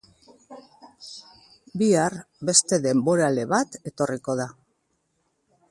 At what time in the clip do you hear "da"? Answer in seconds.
4.43-4.49